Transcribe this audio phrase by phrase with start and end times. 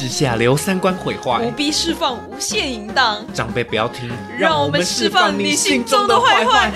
[0.00, 1.44] 之下留三观毁坏。
[1.44, 6.72] 不，必释放无限淫荡，长辈不要听，让我们释放你心中的坏坏。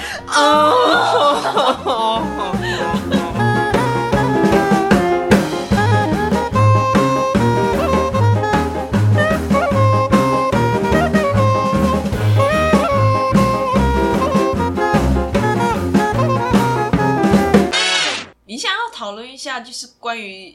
[18.47, 20.55] 你想要讨论一下，就是关于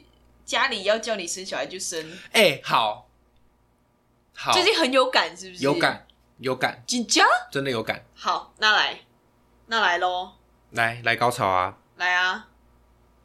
[0.50, 3.08] 家里要叫你生小孩就生，哎、好，
[4.34, 5.62] 好，最近很有感，是不是？
[5.62, 7.24] 有，感，有感，紧张。
[7.52, 8.04] 真的有感。
[8.16, 9.02] 好，那来，
[9.66, 10.32] 那来喽，
[10.72, 11.78] 来来高潮啊！
[11.98, 12.48] 来啊，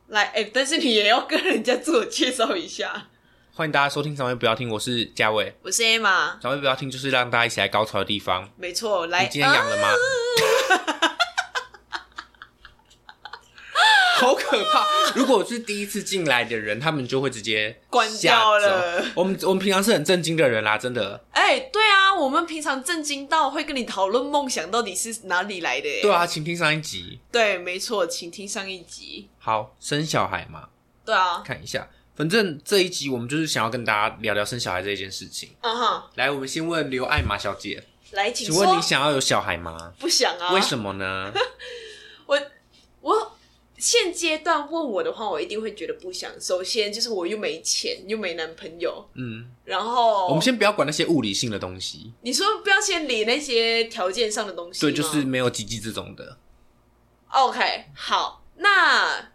[0.09, 3.07] 来，哎、但是你也要跟人家自我介绍一下。
[3.55, 5.57] 欢迎大家收听《长辈不要听》，我是嘉伟。
[5.63, 8.47] 我是 Emma，长辈不要听，就是让大家一起来高潮的地方。
[8.55, 9.87] 没错，来，你今天养了吗？
[10.99, 11.04] 啊
[14.21, 14.85] 好可怕！
[15.13, 21.21] 如果是第一次进来的人，他们就会直接关掉了我们我们平常是很震惊的人啦，真的。
[21.31, 26.01] 哎、对啊，我们平常震惊到会跟你讨论梦想到底是哪里来的耶。
[26.01, 27.19] 对啊，请听上一集。
[27.31, 29.27] 对，没错，请听上一集。
[29.37, 30.69] 好，生小孩嘛，
[31.03, 31.87] 对啊，看一下。
[32.15, 35.49] 反正这一集我们就是想要跟大家聊聊生小孩这一件事情。
[35.59, 38.47] 嗯哼，来，我们先问刘艾玛小姐，来，请。
[38.47, 39.91] 请问你想要有小孩吗？
[39.99, 40.53] 不想啊？
[40.53, 41.33] 为什么呢？
[43.77, 46.31] 现阶段问我的话，我一定会觉得不想。
[46.39, 56.37] 首先就是我又没钱，又没男朋友，嗯，然后我们先不要管那些物理性的东西，你说不要先理那些条件上的东西吗，对，就是没有鸡鸡这种的。
[57.29, 57.85] OK。
[57.93, 59.31] 好，那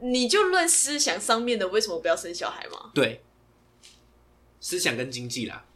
[0.00, 2.90] 你就论思想上面的，为什么不要生小孩吗？
[2.94, 3.22] 对，
[4.60, 5.66] 思想跟经济啦，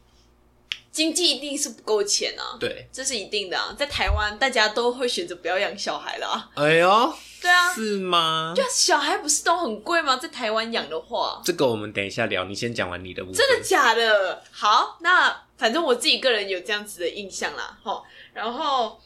[0.91, 2.87] 经济一定是不够钱啊，对。
[2.91, 3.75] 这是一定的啊。
[3.77, 6.49] 在台湾，大家都会选择不要养小孩啦。
[6.55, 8.53] 哎呦，对啊，是吗？
[8.55, 10.17] 就小孩不是都很贵吗？
[10.17, 13.37] 在台湾养的话，这个我们等一下聊，你先讲完你的部分。
[13.37, 14.43] 真的假的？
[14.51, 18.01] 好，那反正我自己个人有这样子的印象啦，哈。
[18.33, 18.99] 然后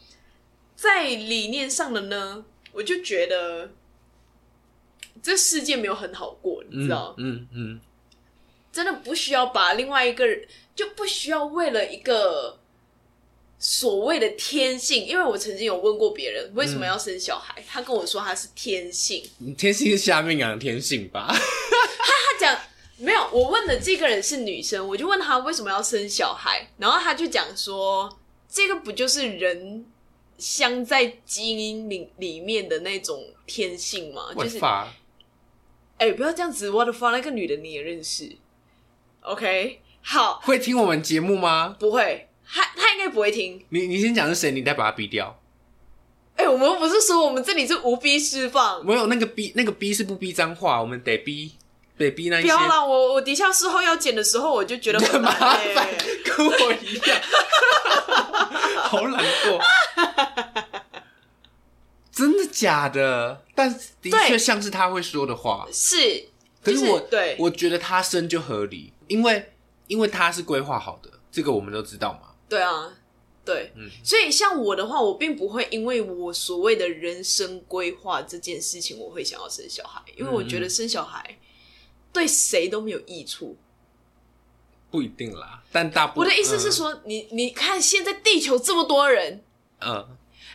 [0.74, 3.70] 在理念上的呢，我就觉得
[5.22, 7.80] 这世界没有很好过，你知道，嗯嗯
[8.74, 12.58] 真的不需要把另外一个人，就不需要为了一个
[13.56, 21.28] 所谓的天性，因为我曾经有问过别人为什么要生小孩，他跟我说他是天性，嗯，天性是下面养的天性吧？
[21.30, 22.60] 他讲
[22.96, 28.18] 没有，我问的这个人是女生，我就问她为什么要生小孩，然后他就讲说，
[28.48, 29.86] 这个不就是人
[30.38, 34.34] 镶在基因里里面的那种天性吗？
[34.36, 34.58] 就是
[35.96, 38.36] 哎、不要这样子，我的发，那个女的你也认识
[39.24, 41.76] ？OK，好，会听我们节目吗？
[41.78, 43.64] 不会，他他应该不会听。
[43.70, 45.40] 你你先讲是谁，你再把他逼掉。
[46.36, 51.52] 哎、我们不是说我们这里是无逼释放，没有那个逼，那个逼是不逼脏话，我们得逼，
[51.96, 52.84] 得逼那一些不要啦！
[52.84, 55.88] 我我底下事后要剪的时候，我就觉得很 麻烦，
[56.24, 57.20] 跟我一样，
[58.82, 59.60] 好懒惰。
[62.10, 63.42] 真的假的？
[63.54, 65.66] 但的确像是他会说的话。
[65.72, 66.28] 是，
[66.64, 69.52] 就是可我对我觉得他生就合理，因为
[69.86, 72.34] 因为他是规划好的，这个我们都知道嘛。
[72.48, 72.92] 对啊，
[73.44, 73.90] 对，嗯。
[74.02, 81.38] 所以像我的话，我并不会因为我所谓的人生规划这件事情，我会想要生小孩，因为我觉得生小孩
[82.12, 83.56] 对谁都没有益处。
[84.90, 89.42] 不一定啦，但大部分我的意思是说，你你看现在地球这么多人，
[89.80, 90.06] 嗯，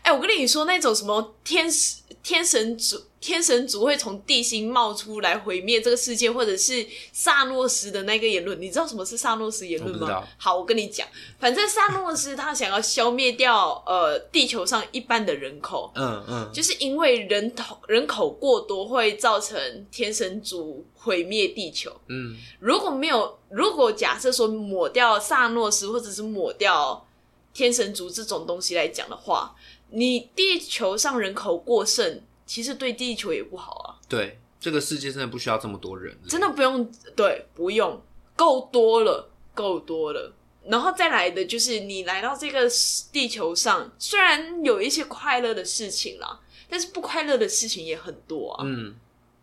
[0.02, 10.24] 哎、我跟你说，那种什么天使、天神族、天神族会从地心冒出来毁灭这个世界，或者是萨诺斯的那个言论，你知道什么是萨诺斯言论吗？
[10.38, 11.08] 好，我跟你讲，
[11.40, 15.92] 反正萨诺斯他想要消灭掉呃地球上一半的人口。
[15.96, 21.92] 嗯嗯，就是因为人口人口过多会造成天神族毁灭地球。
[22.08, 27.06] 嗯如果没有，如果假设说抹掉萨诺斯或者是抹掉
[27.54, 29.54] 天神族这种东西来讲的话，
[29.92, 33.96] 你地球上人口过剩，其实对地球也不好啊。
[34.08, 38.02] 对，这个世界真的不需要这么多人，真的不用，对，不用，
[38.36, 40.34] 够多了，够多了。
[40.66, 42.70] 然后再来的就是你来到这个
[43.12, 46.40] 地球上，虽然有一些快乐的事情啦，
[46.70, 48.64] 但是不快乐的事情也很多啊。
[48.66, 48.94] 嗯，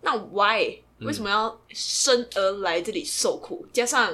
[0.03, 3.67] 那 why 为什么要生而来这里受苦？
[3.73, 4.13] 加上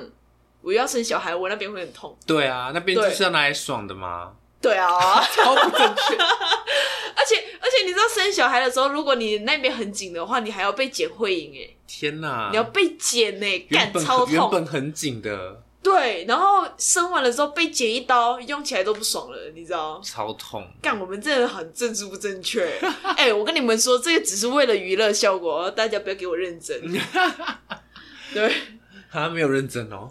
[0.62, 2.16] 我要生小孩，我那边会很痛。
[2.24, 6.16] 对啊，那边就是要拿来爽的嘛，对啊， 超不正确。
[7.14, 14.50] 而且而且你知道生小孩的时候，如果你那边很紧的话，你还要被剪会阴哎，天哪，你要被剪哎，干超原痛。
[14.50, 20.00] 本很紧的，对，然后生完了之后被剪一刀，用起来都不爽了，你知道？
[20.02, 20.66] 超痛。
[20.80, 22.66] 干，我们真的很政治不正确。
[23.16, 26.80] 哎、我跟你们说，这个只是为了娱乐效果，大家不要给我认真。
[28.32, 28.52] 对，
[29.10, 30.10] 他没有认真哦。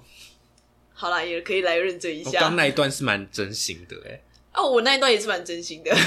[0.94, 2.30] 好啦，也可以来认真一下。
[2.30, 4.22] 我刚那一段是蛮真心的哎。
[4.54, 5.92] 哦，我那一段也是蛮真心的。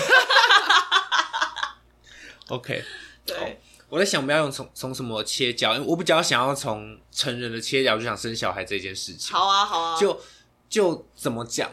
[2.49, 2.85] OK，
[3.25, 9.35] 对，我在想我们要用从从什么切角，因为我比较想要从成人的切角，就想生小孩这件事情。
[9.35, 9.99] 好啊，好啊。
[9.99, 10.21] 就
[10.69, 11.71] 就怎么讲？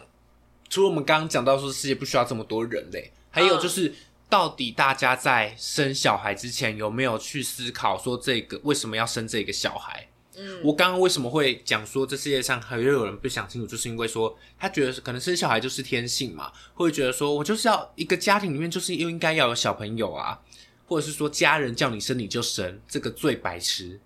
[0.70, 3.94] 除了我们刚刚讲到说世界不需要这么多人类，还有就是
[4.30, 10.08] 到底大家在生小孩之前有没有去思考说这个为什么要生这个小孩？
[10.44, 20.40] 嗯，我刚刚为什么会讲说这世界上还有人不想清楚，就是因为说他觉得可能生小孩就是天性嘛，会觉得说我就是要一个家庭里面就是又应该要有小朋友啊，
[20.88, 24.00] 或者是说家人叫你生你就生，这个最白痴。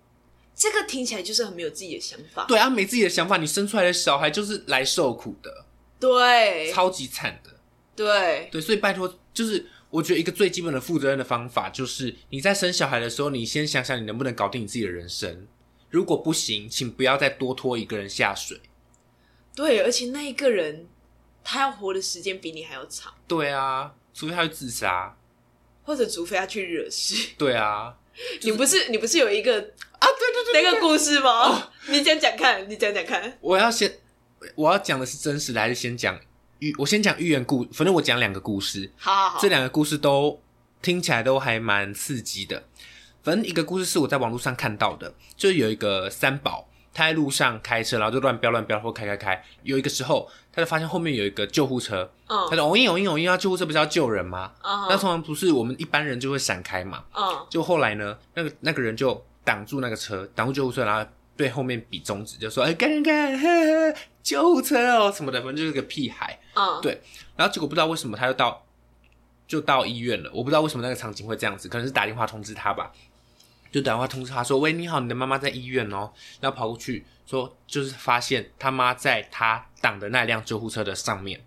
[0.54, 2.44] 这个听起来就是很没有自己的想法。
[2.46, 5.66] 对啊，没自己的想法，你生出来的小孩就是来受苦的，
[6.00, 7.50] 对，超级惨的。
[7.94, 15.46] 对，对，所以拜托，就是我觉得一个最基本的负责任的方法，就是你在生小孩的时候，你先想想你能不能搞定你自己的人生。
[15.96, 18.60] 如果不行，请不要再多拖一个人下水。
[19.54, 20.86] 对，而且那一个人
[21.42, 25.16] 他要活的时间比你还要长，对啊，除非他会自杀。
[25.84, 27.30] 或者除非他去惹事。
[27.38, 27.96] 对啊，
[28.44, 31.70] 你不是你不是有一个啊，对对对那个故事吗？
[31.88, 33.38] 你讲讲看，你讲讲看。
[33.40, 33.98] 我要先
[34.54, 36.20] 我要讲的是真实的，还是先讲
[36.58, 36.74] 寓？
[36.76, 40.38] 我先讲寓言故，反正我讲两个故事，好好好，这两个故事都
[40.82, 42.64] 听起来都还蛮刺激的。
[43.26, 49.44] 反正一个故事是我在网络上看到的，就是有一个三宝，他在路上开车，然后就乱飙乱飙或开开开。
[49.64, 54.52] 有一个时候，他就发现后面有一个救护车，嗯他就哦应哦应哦应，要救护车不是要救人吗？
[54.62, 57.02] 嗯那通常不是我们一般人就会闪开嘛？
[57.16, 66.38] 嗯就后来呢，那个那个人就挡住那个车，挡住救护车，然后对后面比中指，就说：“哎，看看看，呵呵救护车哦什么的，反正就是个屁孩。
[66.54, 67.02] 嗯，对
[67.34, 68.64] 然后结果不知道为什么他就到
[69.48, 72.92] 就到医院了，我不知道为什么那个场景会这样子，可能是打电话通知他吧，
[73.70, 81.44] 就打电话通知他说：“喂，你好，你的妈妈在医院哦。”然后跑过去说，就是发现他妈在他挡的那辆救护车的上面，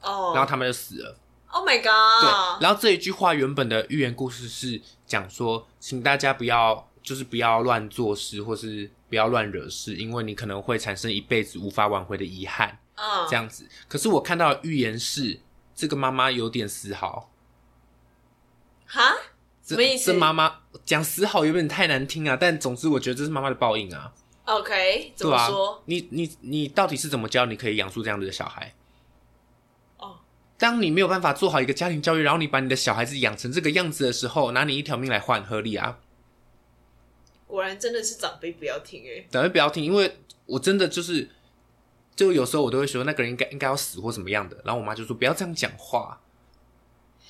[0.00, 1.18] 哦，然后他们就死了。
[1.48, 12.78] Oh my，God，然后这一句话原本的寓言故事是讲说，请大家不要就是不要乱做事，或是不要乱惹事，因为你可能会产生一辈子无法挽回的遗憾。
[12.96, 13.66] 嗯，这样子。
[13.88, 15.40] 可是我看到的预言是，
[15.74, 17.30] 这个妈妈有点死好。
[18.86, 19.35] 哈，这
[19.66, 24.12] 什么意思这妈妈讲死好有点太难听啊，但总之我觉得这是妈妈的报应啊。
[24.44, 28.72] OK，怎么说？，你你你到底是怎么教你可以养出这样子的小孩？
[29.98, 30.20] 哦，
[30.56, 35.98] 当你没有办法做好一个家庭教育，然后你把你的小孩子养成这个样子的时候，拿你一条命来换，合理啊？
[37.48, 39.26] 果然真的是长辈不要听哎。
[39.28, 41.28] 长辈不要听，因为我真的就是，
[42.14, 46.20] 就有时候我都会说那个人应该应该要死或怎么样的，然后我妈就说不要这样讲话。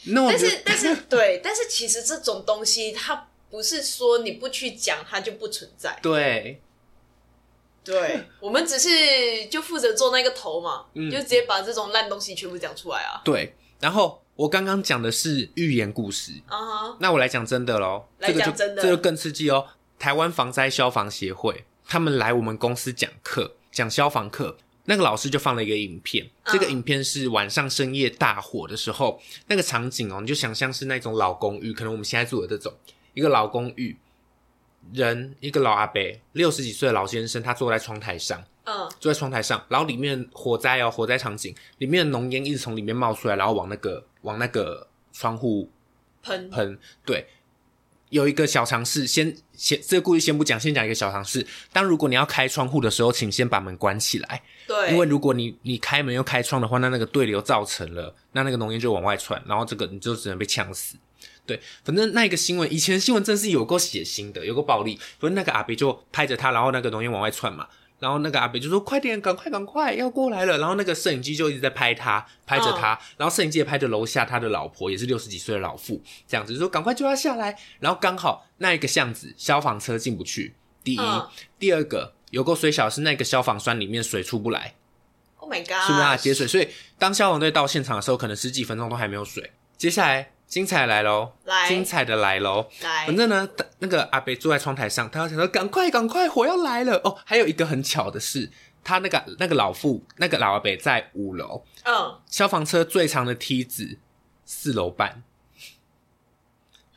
[0.06, 5.98] 那我但是但是 对，但是其实这种东西它不是说你不去讲它就不存在。
[6.02, 6.60] 对，
[7.84, 13.20] 对，我们只是就负责做那个头嘛，嗯就直接把这种烂东西全部讲出来啊。
[13.24, 19.66] 对，然后我刚刚讲的是寓言故事，啊哈，那我来讲真的喽，来这个就讲真的这就更刺激哦。
[19.98, 32.72] 台湾防灾消防协会他们来我们公司讲课，讲消防课，那个老师就放了一个影片，嗯这个影片是晚上深夜大火的时候，那个场景哦，你就想象是那种老公寓，可能我们现在住的这种
[33.14, 33.96] 一个老公寓，
[34.92, 36.00] 人一个老阿伯，
[36.32, 38.40] 六十几岁的老先生，他坐在窗台上。
[38.40, 45.70] 嗯坐在窗台上，然后里面火灾哦，火灾场景里面的浓烟一直从里面冒出来，然后往那个往那个窗户
[46.20, 46.76] 喷，喷。
[47.04, 47.28] 对，
[48.08, 51.46] 有一个小尝试，先先这个故事先不讲，先讲一个小常识。
[51.72, 60.96] 当如果你要开窗户的时候，请先把门关起来，对，因为如果你你开门又开窗的话，那那个对流造成了，那那个浓烟就往外窜，然后这个你就只能被呛死。
[61.46, 64.98] 对，反正那一个新闻，以前新闻真是有够血腥的，有够暴力。
[65.18, 81.26] 反正那个阿伯就拍着他，然后那个浓烟往外窜嘛，然后那个阿北就说：“快点，赶快，赶快，要过来了。”然后那个摄影机就一直在拍他，拍着他，然后摄影机也拍着楼下他的老婆，也是六十几岁的老妇，这样子就说：“赶快就要下来。”然后刚好那一个巷子消防车进不去，第一，嗯
[81.58, 84.74] 第二个有够水小的是那个消防栓里面水出不来。
[85.36, 89.52] ，Oh my 是没办法 God，接水，所以当消防队到现场的时候，可能十几分钟都还没有水。
[89.78, 92.68] 接下来精彩来喽，来精彩的来喽！
[92.80, 93.48] 来反，正呢，
[93.80, 97.16] 那个阿北坐在窗台上，他要想说赶快赶快，火要来了哦。
[97.24, 98.50] 还有一个很巧的是，
[98.84, 103.98] 他那个那个老妇那个老阿北在五楼，嗯，消防车最长的梯子
[104.44, 105.22] 四楼半。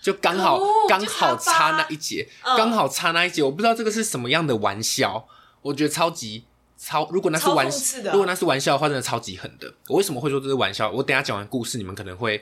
[0.02, 5.28] 就刚好刚好差那一节，嗯刚好差那一节，我不知道这个是什么样的玩笑，
[5.62, 6.46] 我觉得超级
[6.78, 7.10] 超。
[7.12, 7.68] 如果那是玩
[8.06, 9.74] 如果那是玩笑的话，真的超级狠的。
[9.88, 10.90] 我为什么会说这是玩笑？
[10.90, 12.42] 我等一下讲完故事，你们可能会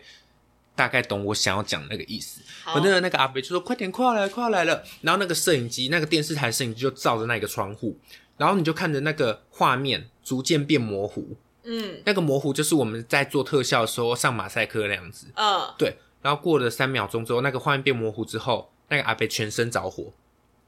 [0.77, 2.41] 大概懂我想要讲那个意思。
[2.63, 2.75] 好。
[2.75, 7.97] 反正那个阿北就说：“快点，快要来了，快要来了。”然后那个摄影机，那个电视台摄影机就照着那个窗户，
[8.37, 12.01] 然后你就看着那个画面逐渐变模糊，嗯。
[12.05, 15.27] 那个模糊就是我们在做特效的时候上马赛克那样子。
[15.35, 15.73] 嗯。
[15.77, 20.13] 对，然后过了三秒钟之后，那个画面变模糊之后，那个阿北全身着火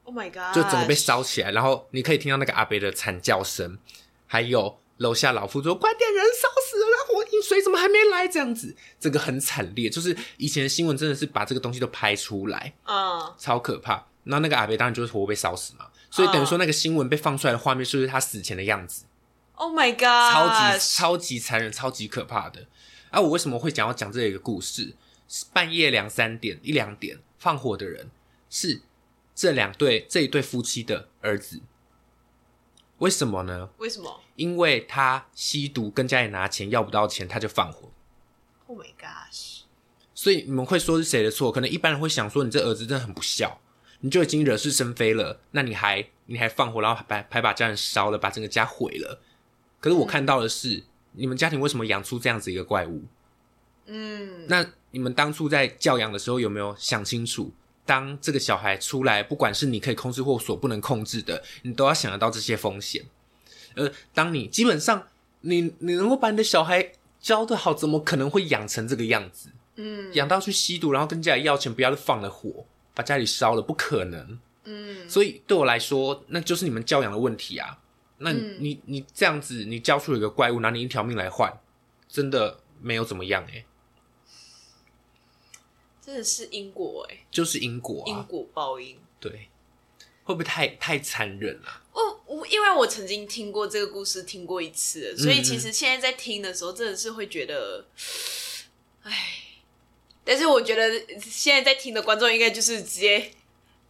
[0.04, 3.78] ，，Oh my god，就整个被烧起来，然后你可以听到那个阿北的惨叫声，
[4.26, 14.06] 还有楼下老妇说：“快点，人烧死了，那火饮水怎么还没来？”这样子，这个很惨烈，就是以前的新闻真的是把这个东西都拍出来，嗯超可怕。
[14.24, 19.04] 然后那个阿北当然就是活被烧死嘛，所以等于说那个新闻被放出来的画面就是他死前的样子。
[19.54, 22.66] ，Oh my god，超级超级残忍、超级可怕的。
[23.10, 24.94] 啊，我为什么会想要讲这一个故事？
[25.52, 28.10] 半夜两三点、一两点放火的人
[28.50, 28.82] 是
[29.34, 31.60] 这两对这一对夫妻的儿子。
[33.00, 33.68] 为什么呢？
[33.78, 37.90] 为什么因为他吸毒，跟家里拿钱要不到钱，他就放火。
[38.66, 39.62] ？Oh my gosh，
[40.14, 41.50] 所以你们会说是谁的错？
[41.50, 43.58] 可能一般人会想说，你这儿子真的很不孝，
[44.00, 49.20] 你就已经惹是生非了，那你还你还放火，然后还还把家人烧了，把整个家毁了。
[49.80, 53.04] 可是我看到的是，你们家庭为什么养出这样子一个怪物？
[53.86, 57.50] 嗯那你们当初在教养的时候有没有想清楚？
[57.84, 63.04] 当这个小孩出来，不管是你可以控制或所不能控制的，你都要想得到这些风险。
[63.76, 65.08] 而当你基本上
[65.40, 69.50] 你你能够把你的小孩教的好，怎么可能会养成这个样子？
[69.76, 74.38] 嗯养到去吸毒，然后跟家里要钱，不要就放了火，把家里烧了，不可能。
[74.64, 77.78] 嗯所以对我来说，那就是你们教养的问题啊。
[78.18, 81.50] 那你、嗯你你这样子，你教出了一个怪物，拿你一条命来换，
[82.06, 83.64] 真的没有怎么样诶、
[86.10, 88.26] 真的是因果哎、就是因果因啊。
[88.28, 88.98] 果报应。
[89.20, 89.48] 对，
[90.24, 97.84] 会不会太太残忍了、我我因为我曾经听过这个故事，听过一次，所以其实现在在听的时候，真的是会觉得，
[99.04, 99.12] 唉。
[100.22, 100.90] 但是我觉得
[101.20, 103.32] 现在在听的观众应该就是直接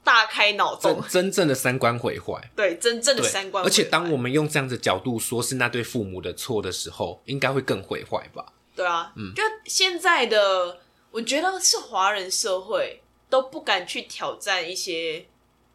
[0.02, 2.50] 大开脑洞真，正的三观毁坏。
[2.56, 3.70] 对真正的，三观毁坏。
[3.70, 8.52] 而且当我们用这样的角度说是那对父母的错的时候，应该会更毁坏吧？
[8.74, 10.80] 对啊，嗯就现在的，
[11.10, 15.26] 我觉得是华人社会都不敢去挑战一些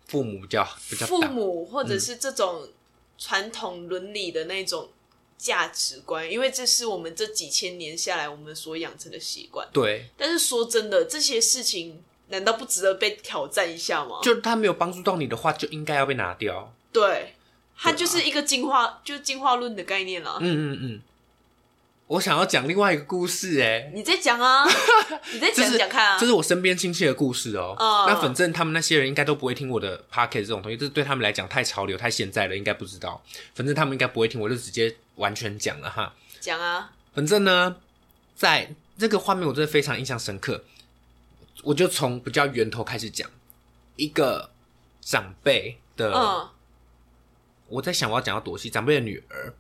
[0.08, 0.64] 父母比较
[1.08, 2.70] 父，母或者是这种
[3.18, 4.90] 传统伦理的那种
[5.38, 9.68] 价值观，因为这是我们这几千年下来我们所养成的习惯。
[9.74, 14.20] 对，但是说真的，这些事情难道不值得被挑战一下吗？
[14.24, 16.74] 就他没有帮助到你的话，就应该要被拿掉。
[16.94, 17.36] 对，
[17.78, 20.38] 它就是一个进化，就是进化论的概念了。
[20.40, 21.02] 嗯嗯嗯。
[22.08, 24.64] 我想要讲另外一个故事、欸，你再讲啊，
[25.34, 26.20] 你再讲讲看啊。
[26.20, 33.24] 这是我身边亲戚的故事哦、嗯那反正他们那些人应该都不会听我的 p o c k e t 这种东西，这对他们来讲太潮流、太现在了，应该不知道。
[33.56, 36.14] 反正他们应该不会听，我就直接完全讲了哈。
[36.40, 37.78] 讲啊，反正呢，
[38.36, 40.64] 在这个画面我真的非常印象深刻，
[41.64, 43.28] 我就从比较源头开始讲。
[43.96, 44.52] 一个
[45.02, 46.50] 长辈的，嗯
[47.68, 49.54] 我在想我要讲到多细，长辈的女儿，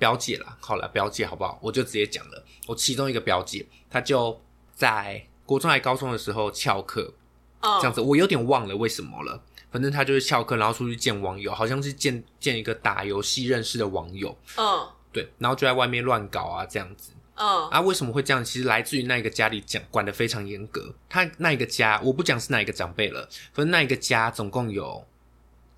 [0.00, 1.58] 表姐啦，好了，表姐好不好？
[1.62, 2.44] 我就直接讲了。
[2.66, 4.40] 我其中一个表姐，她就
[4.74, 7.12] 在国中还高中的时候翘课，
[7.60, 9.40] 嗯，这样子，我有点忘了为什么了。
[9.70, 17.12] 反正她就是翘课，然后出去见网友，好像是见见一个打游戏认识的网友，嗯对，然后就在外面乱搞啊，这样子。
[17.34, 18.44] 嗯啊，为什么会这样？
[18.44, 20.92] 其实来自于那一个家里讲管的非常严格。
[21.08, 25.06] 他那一个家，我不讲是哪一个长辈了，反正那一个家总共有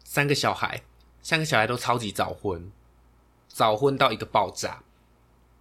[0.04, 0.82] 三个小孩，
[1.22, 2.70] 三个小孩都超级早婚，
[3.52, 4.82] 早婚到一个爆炸。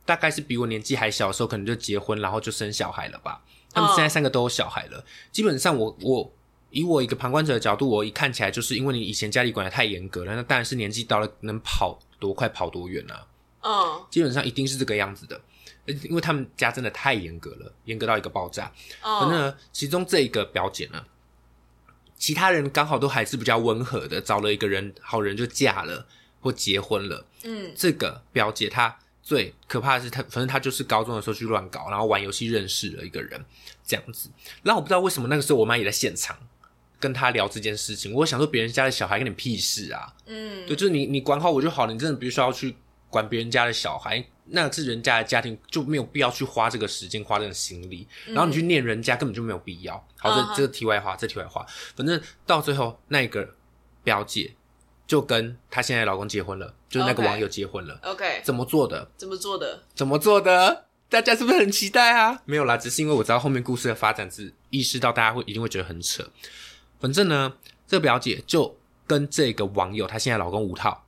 [0.03, 3.43] 大概是比我年纪还小的时候，可能就结婚，然后就生小孩了吧。
[3.71, 5.05] 他们现在三个都有小孩了。
[5.31, 6.31] 基本上我，我
[6.71, 13.27] 以我一个旁观者的角度，我一看起来就是因为你以前家里管的太严格了，那当然是年纪到了能跑多快跑多远啊。
[13.61, 15.39] 嗯基本上一定是这个样子的，
[15.85, 18.71] 呃因为他们家真的太严格了，严格到一个爆炸。
[19.01, 21.05] 反正嗯呢，其中这一个表姐呢，
[22.17, 26.07] 其他人刚好都还是比较温和的，找了一个人好人就嫁了
[26.41, 27.25] 或结婚了。
[27.43, 33.39] 嗯这个表姐她最可怕的是她，反正她就是高中的时候去乱搞，然后玩游戏认识了一个人，
[33.85, 34.29] 这样子。
[34.63, 36.37] 然后我不知道为什么那个时候我妈也在现场。
[36.99, 40.13] 跟她聊这件事情，我想说别人家的小孩跟你屁事啊！
[40.27, 42.75] 嗯对，就是你你管好我就好了，你真的不需要去
[43.09, 49.95] 管别人家的小孩，那是人家的家庭，就没有必要去花这个时间花这个心力，然后你去念人家根本就没有必要。
[50.15, 53.49] 好，这这个题外话，这题外话，反正到最后那个
[54.03, 54.53] 表姐
[55.11, 59.11] 就跟她现在老公结婚了，就是那个网友结婚了，，OK，怎么做的？
[59.17, 59.83] 怎么做的？
[59.93, 60.85] 怎么做的？
[61.09, 62.41] 大家是不是很期待啊？
[62.45, 66.25] 没有啦，只是因为我知道后面故事的发展是意识到大家会一定会觉得很扯。
[67.01, 67.51] 反正呢，
[67.85, 71.03] 这个表姐就跟这个网友她现在老公五套，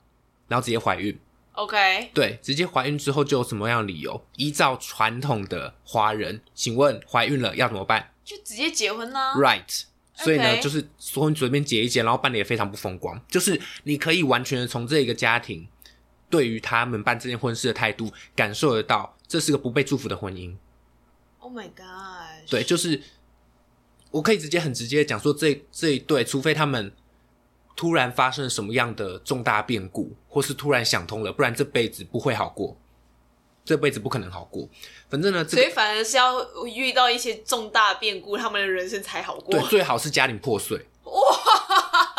[0.48, 1.18] 然后直接怀孕。
[1.52, 4.22] OK，对，直接怀孕之后就有什么样的理由？
[4.36, 9.84] 依照传统的华人，请问怀孕了要怎么办就直接结婚啦、？Right，
[10.14, 15.66] 所以呢就是说你随便结一结，然后办的也非常不风光，就是你可以完全的从这一个家庭
[16.30, 20.56] 对于他们办这件婚事的态度，感受得到这是个不被祝福的婚姻。
[21.38, 22.48] Oh my god！
[22.48, 23.02] 对，就是
[24.10, 26.92] 我可以直接很直接的讲说这这一对，除非他们
[27.76, 32.76] 突然发生了什么样的重大变故，或是突然想通了，不然这辈子不会好过，
[33.64, 34.68] 这辈子不可能好过。
[35.08, 39.62] 反正呢，这个所以反而是要遇到一些重大变故，他们的人生才好过对。
[39.68, 40.86] 最好是家庭破碎。
[41.04, 41.12] 哇！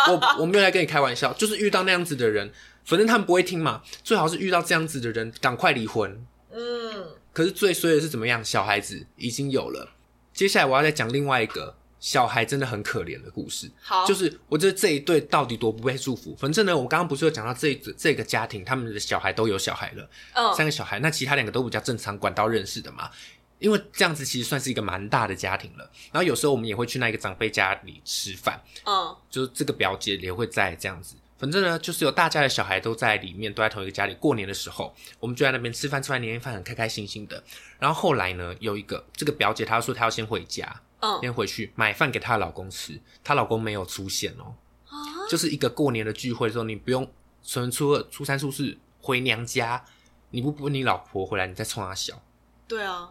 [0.07, 2.51] 我我没有在跟你开玩笑，就是遇到那样子的人，
[2.83, 3.81] 反正他们不会听嘛。
[4.03, 6.25] 最好是遇到这样子的人，赶快离婚。
[6.51, 8.43] 嗯，可是最衰的是怎么样？
[8.45, 9.91] 小孩子已经有了。
[10.33, 11.75] 接下来我要再讲另外一个
[12.05, 13.67] 小孩真的很可怜的故事。
[13.81, 16.35] 好，就是我觉得这一对到底多不被祝福。
[16.35, 23.09] 反正呢，我刚刚不是有讲到这一这个家庭，他们的小孩都有小孩了，嗯三个小孩，那其他两个都比较正常，管道认识的嘛。
[23.57, 25.91] 因为这样子其实算是一个蛮大的家庭了。
[26.11, 31.15] 然后有时候我们也会去那个长辈家里吃饭，嗯就是这个表姐也会在这样子。
[31.39, 34.13] 反正呢，就是有大家的小孩都在里面，都在同一个家里。
[34.13, 37.43] 过年的时候，我们就在那边吃饭，吃完年夜饭很开开心心的。
[37.79, 44.55] 然后后来呢，有一个这个表姐她说她要先回家，嗯先回去买饭给她的老公吃，她老公没有出现哦。
[44.87, 44.95] 啊，
[45.29, 47.09] 就是一个过年的聚会的时候，你不用
[47.43, 49.83] 纯初二、初三、初四回娘家，
[50.29, 52.21] 你不不你老婆回来，你再冲她笑，
[52.67, 53.09] 对啊，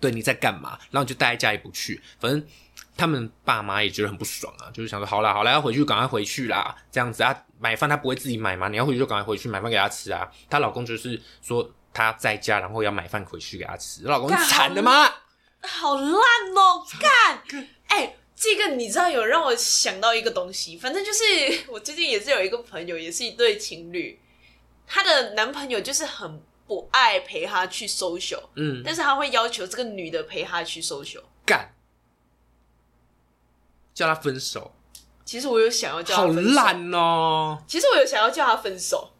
[0.00, 0.78] 对，你在干嘛？
[0.90, 2.42] 然后你就待在家里不去，反正
[2.96, 10.30] 他们爸妈也觉得很不爽啊，就是想说，好啦好啦，要回去赶快回去啦，这样子啊，买饭她不会自己买嘛，你要回去就赶快回去买饭给她吃啊。
[10.48, 15.08] 她老公就是说他在家，然后要买饭回去给她吃，老公干惨了吗？
[15.62, 16.14] 好烂
[16.56, 16.84] 哦！
[17.00, 17.42] 干，
[17.86, 21.22] 哎、这个你知道有让我想到一个东西，反正就是
[21.68, 24.18] 我最近也是有一个朋友，也是一对情侣，
[24.86, 31.22] 她的男朋友就是很不爱陪她去 social，嗯，但是他会要求这个女的陪他去 social。
[31.44, 31.74] 干，
[33.92, 34.72] 叫他分手，
[35.24, 37.62] 其实我有想要叫好他分手，烂哦。
[37.66, 39.10] 其实我有想要叫他分手，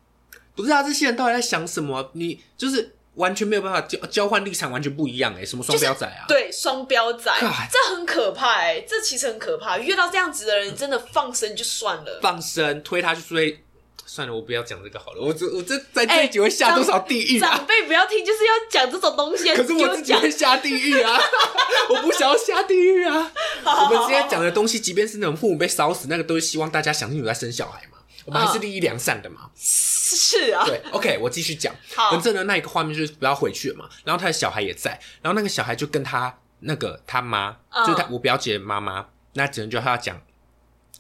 [0.55, 2.11] 不是啊，这些人到底在想什么？
[2.15, 6.25] 你就是完全没有办法交交换立场，完全不一样哎、什么双标仔啊？
[6.27, 7.33] 对，双标仔
[7.71, 9.79] 这很可怕哎、这其实很可怕。
[9.79, 12.19] 遇到这样子的人，真的放生就算了。
[12.21, 13.63] 放生推他去追，
[14.07, 15.23] 算了，我不要讲这个好了。
[15.23, 17.57] 我这我这在这哎一集会下多少地狱啊？
[17.57, 19.49] 长辈不要听，就是要讲这种东西。
[19.55, 21.21] 可是我自己会下地狱啊！
[21.91, 23.31] 我不想要下地狱啊！
[23.65, 27.99] 我们今天讲的东西，即便是那种父母被烧死，那个都是希望大家想清楚再生小孩嘛。
[28.25, 29.51] 我们还是利益良善的嘛。
[29.55, 31.75] 是啊，对，OK，我继续讲。
[31.95, 33.89] 好反正呢，那一个画面就是不要回去了嘛。
[34.05, 40.21] 然后他的小孩也在，然后那个小孩就跟他那个他妈，嗯就是他我表姐的妈妈，那只能叫他讲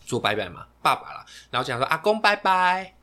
[0.07, 1.25] 说拜拜嘛，爸爸啦。
[1.51, 2.95] 然后讲说阿公拜拜，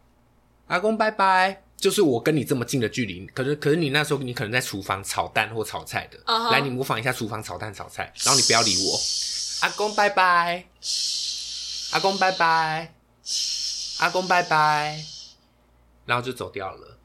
[0.67, 1.63] 阿公拜拜。
[1.77, 8.99] 就是我跟你这么近的距离，可是可是你那时候你可能在厨房炒蛋或炒菜的来你模仿一下厨房炒蛋炒菜，然后你不要理我，
[9.61, 10.65] 阿公拜拜，
[11.91, 12.95] 阿公拜拜，
[13.99, 15.01] 阿公拜拜，
[16.05, 16.97] 然后就走掉了。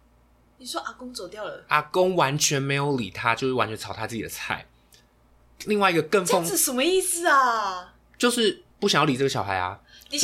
[0.59, 4.67] 你说阿公走掉了，阿公完全没有理他，就是完全炒他自己的菜。
[5.65, 7.95] 另外一个更讽，这样子什么意思啊？
[8.19, 9.81] 就是不想要理这个小孩啊。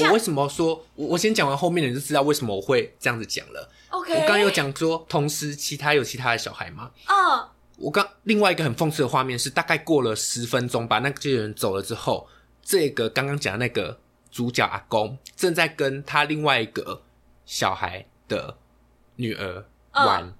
[0.06, 3.70] 我为什么说，我我先讲完后面的你就知道为什么我会这样子讲了。
[3.88, 4.12] OK？
[4.12, 6.90] 我刚刚有讲说，同时其他有其他的小孩吗？
[7.06, 12.28] 啊，我刚另外一个很讽刺的画面是，大概过了十分钟吧，那这些人走了之后，
[12.62, 13.98] 这个刚刚讲的那个
[14.30, 17.02] 主角阿公正在跟他另外一个
[17.44, 18.56] 小孩的
[19.16, 20.24] 女儿玩。
[20.24, 20.34] 嗯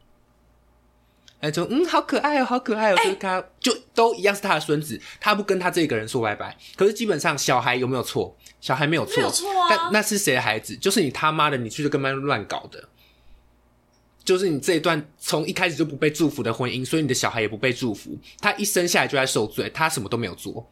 [1.40, 6.56] 哎，就嗯，好可爱哦，好可爱哦，就是他，就都一样是他的孙子，他不跟他这个人说拜拜。
[6.74, 8.36] 可是基本上小孩有没有错？
[8.60, 10.76] 小孩没有错，有错啊但那是谁的孩子？
[10.76, 12.88] 就是你他妈的，你去就跟他们乱搞的。
[14.24, 18.18] 就是你这一段从一开始就不被祝福的婚姻，所以你的小孩也不被祝福。
[18.40, 20.68] 他一生下来就在受罪，他什么都没有做。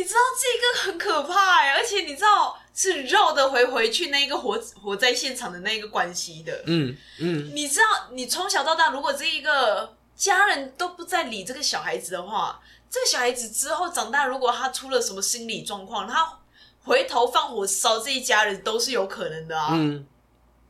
[0.00, 6.64] 你知道这个很可怕哎，而且你知道是绕的回回去那个活活在现场的那个关系的。
[6.64, 16.38] 嗯嗯，你知道，你从小到大，如果这一个家人都不再理这个小孩子的话，这个小孩子之后长大，如果他出了什么心理状况，他
[16.82, 19.68] 回头放火烧这一家人都是有可能的啊。
[19.74, 20.06] 嗯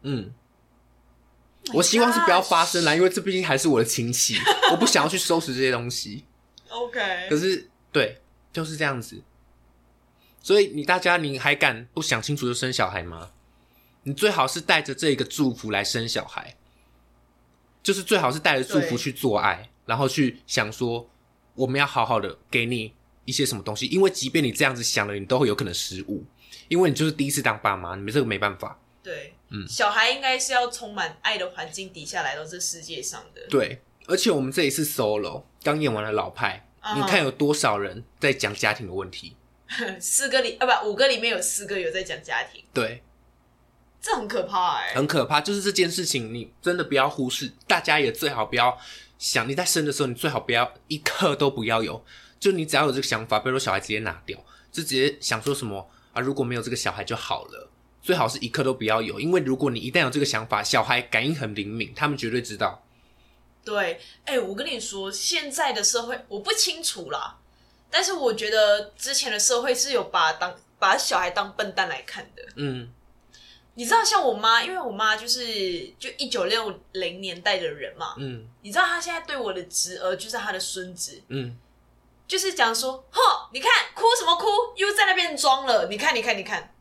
[0.02, 0.34] 嗯
[1.68, 4.36] ，Oh 我希望是不要发生啦，因为这毕竟还是我的亲戚，
[4.72, 6.24] 我不想要去收拾这些东西。
[6.68, 8.20] OK，可是，对，
[8.52, 9.22] 就是这样子。
[10.42, 13.32] 所以你大家你还敢不想清楚就生小孩吗？
[14.04, 16.56] 你最好是带着这个祝福来生小孩，
[17.82, 21.10] 就是最好是带着祝福去做爱，然后去想说
[21.54, 22.94] 我们要好好的给你
[23.26, 26.24] 一些什么东西，因为即便你这样子想了，你都会有可能失误，
[26.68, 28.80] 因为你就是第一次当爸妈，你们这个没办法。
[29.02, 33.46] 对，嗯小孩应该是要充满爱的环境底下来到这世界上的。
[33.50, 39.36] 对，而且我们这一次 solo 刚演完了老派，啊你看有多少人在讲家庭的问题？
[40.00, 43.02] 四个里啊不五个里面有四个有在讲家庭，对，
[44.00, 45.40] 这很可怕哎、很可怕。
[45.40, 48.76] 就是这件事情，你真的不要忽视，大家也最好不要
[49.18, 52.04] 想你在生的时候，你最好不要一刻都不要有，
[52.40, 54.36] 就你只要有这个想法，比如说小孩直接拿掉，
[54.72, 57.70] 就直接想说什么啊，如果没有这个小孩就好了。
[58.02, 62.82] 最好是一刻都不要有，因为如果你一旦有这个想法，小孩感应很灵敏，他们绝对知道。
[63.70, 67.38] 对，哎、我跟你说，现在的社会我不清楚啦，
[67.88, 72.42] 但是我觉得之前的社会是有把当把小孩当笨蛋来看的。
[72.56, 72.92] 嗯。
[73.74, 75.44] 你知道，像我妈，因为我妈就是
[76.00, 78.44] 就一九六零年代的人嘛，嗯。
[78.62, 81.56] 你知道她现在对我的侄儿就是她的孙子，嗯，
[82.26, 83.20] 就是讲说，哼，
[83.52, 86.74] 你看哭什么哭，又在那边装了，你看，你看，你看。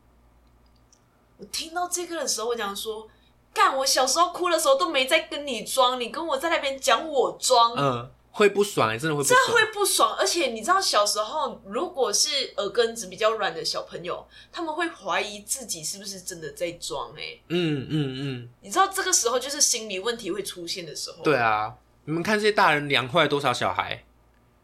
[1.38, 3.08] 我听到这个的时候，我讲说，
[3.52, 9.52] 干，我小时候哭的时候都没在跟你装，你跟我在那边讲我装，嗯，会不爽、欸，真的会不这爽。
[9.52, 10.16] 会不爽。
[10.16, 17.42] 而且你知道，小时候如果是耳根子比较软的小朋友，他们会怀疑自己是不是真的在装、欸。
[17.48, 21.24] 嗯嗯嗯，你知道这个时候就是心理问题会出现的时候。
[21.24, 24.04] 对啊，你们看这些大人凉快了多少小孩，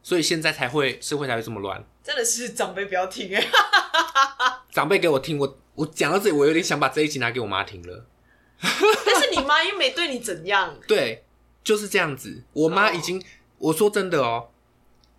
[0.03, 1.85] 所以现在才会社会才会这么乱。
[2.05, 3.45] 真的是长辈不要听哎、
[4.71, 8.07] 长辈给我听，我我讲到这里，我有点想把这一集拿给我妈听了。
[8.61, 11.25] 但是你妈又没对你怎样，对，
[11.63, 12.43] 就是这样子。
[12.53, 13.23] 我妈已经，
[13.59, 14.49] 我说真的哦，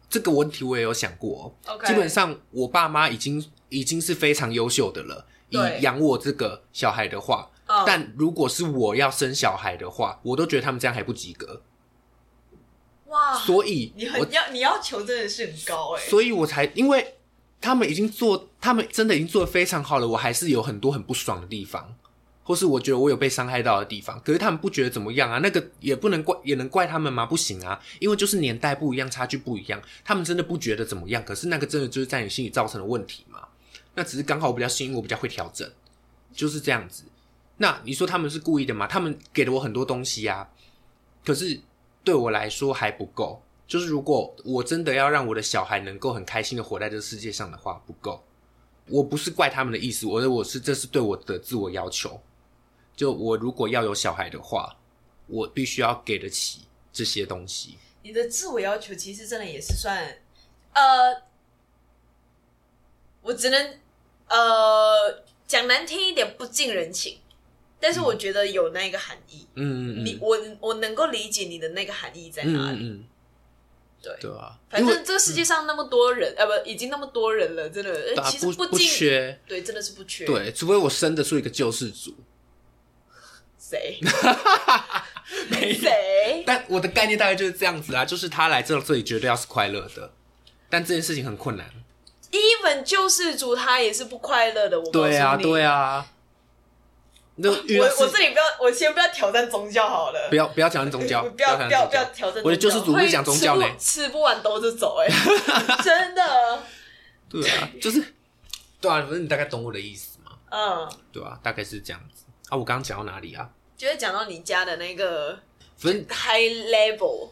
[0.09, 1.73] 这个问题我也有想过、哦。
[1.73, 7.49] OK 基本上我爸妈已经已经是非常优秀的了，以养我这个小孩的话。
[7.51, 7.53] 嗯
[7.85, 11.61] 但如果是我要生小孩的话，我都觉得他们这样还不及格，
[13.07, 17.15] 哇，所以你我很要你要求真的是很高哎、所以我才因为
[17.59, 21.93] 他们已经做，他们真的已经做的非常好了，我还是有很多很不爽的地方，
[22.47, 25.37] 或是我觉得我有被伤害到的地方，可是他们不觉得怎么样啊？
[25.39, 27.25] 那个也不能怪，也能怪他们吗？
[27.25, 33.45] 不行啊，因为就是年代不一样，差距不一样，他们真的不觉得怎么样，可是那个真的就是在你心里造成的问题嘛？
[33.95, 35.69] 那只是刚好我比较幸运，我比较会调整，
[36.31, 37.03] 就是这样子。
[37.57, 38.87] 那你说他们是故意的吗？
[38.87, 40.47] 他们给了我很多东西啊，
[41.25, 41.59] 可是
[42.05, 43.43] 对我来说还不够。
[43.67, 48.23] 就是如果我真的要让我的小孩能够很开心的活在这个世界上的话，不够。
[48.87, 52.17] 我不是怪他们的意思，我的我是这是对我的自我要求。
[52.97, 54.75] 就我如果要有小孩的话，
[55.27, 57.77] 我必须要给得起这些东西。
[58.01, 60.17] 你的自我要求其实真的也是算，
[60.73, 61.21] 呃，
[63.21, 63.79] 我只能
[64.29, 67.19] 呃讲难听一点，不近人情，
[67.79, 69.45] 但是我觉得有那个含义。
[69.53, 73.05] 嗯嗯嗯你我我能够理解你的那个含义在嗯哪里。
[74.01, 82.15] 对对啊，反正这个世界上那么多人，呃，不，已经那么多人了，真的，其实不缺，对，真的是不缺。，对，除非我生得出一个救世主。
[83.69, 83.99] 谁？
[85.49, 86.43] 没谁？
[86.45, 90.11] 但我的概念大概就是这样子啦，就是他来这这里绝对要是快乐的，
[90.69, 91.69] 但这件事情很困难。
[92.31, 94.79] even 救世主他也是不快乐的。
[94.79, 96.05] 我告诉对啊，对啊。
[97.39, 100.27] 那我我这里不要，我先不要挑战宗教好了。
[100.29, 102.45] 不要 不要挑战宗教，不要不要不要挑战宗教。
[102.45, 105.07] 我的救世主不是讲宗教呢吃不完兜着走哎、
[105.83, 106.63] 真的。
[107.29, 108.01] 对啊，就是
[108.81, 112.57] 对啊，反正你大概懂我的意思吗，嗯，对啊，大概是这样子啊。
[112.57, 113.47] 我刚刚讲到哪里啊？
[113.77, 115.39] 就是讲到你家的那个
[115.77, 117.29] 反正 high level，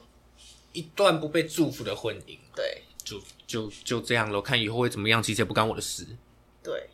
[0.74, 4.42] 一段不被祝福的婚姻，对就就就这样了。
[4.42, 6.06] 看以后会怎么样，其实也不干我的事。
[6.64, 6.88] 对，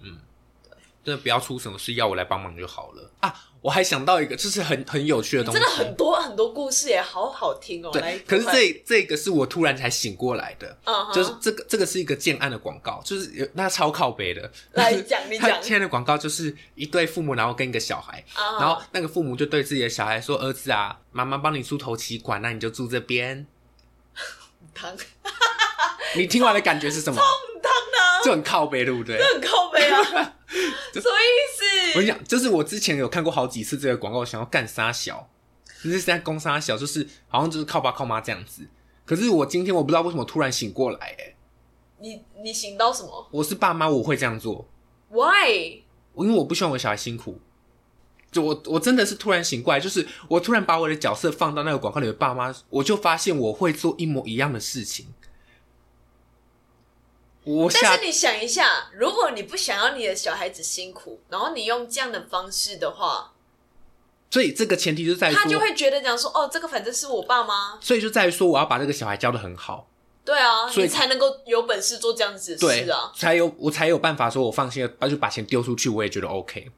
[1.03, 3.33] 真的不要出什么事，要我来帮忙就好了啊！
[3.61, 7.91] 我还想到一个，就是很很有趣的东西，真的很多很多故事也好好听哦。
[7.91, 8.19] 对。
[8.27, 10.77] 可是这这个是我突然才醒过来的，
[11.13, 14.51] 就是这个这个是一个建案的广告，就是有那超靠北的。
[14.73, 23.45] 来讲你讲现在 的广告就是一对父母，然后跟一个小孩，啊然后那个父母就对自己的小孩说：“儿子啊，妈妈帮你梳头期款，那你就住这边。
[24.73, 24.95] 汤”
[26.15, 27.21] 你听完的感觉是什么？
[28.23, 29.17] 就很靠背，对不对？
[29.19, 31.91] 很靠背啊， 什么意思？
[31.93, 35.27] 我跟你讲，就是我之前有看过好几次这个广告，想要干沙小，
[35.83, 38.67] 就是在攻沙小，就是好像就是靠爸靠妈这样子。
[39.05, 41.35] 可是我今天我不知道为什么突然醒过来、哎，
[41.99, 44.67] 你你醒到什么我是爸妈，我会这样做
[45.09, 45.81] ，？Why？
[46.15, 47.39] 因为我不希望我的小孩辛苦。
[48.31, 55.07] 就我我真的是突然醒过来，就是我突然把我的角色放到那个广告里的爸妈，我就发现我会做一模一样的事情。
[57.43, 63.33] 但是你想一下，如果你不想要你的小孩子辛苦，然后你用这样的方式的话，
[64.29, 69.87] 所以这个前提就在于，他就会觉得讲说，哦，这个反正是我爸妈，所以就在于说我要把这个小孩教的很好。
[70.23, 73.11] 对啊，所以你才能够有本事做这样子的对事啊。
[73.15, 76.69] 才有我才有办法说，我放心的就把钱丢出去，我也觉得 OK。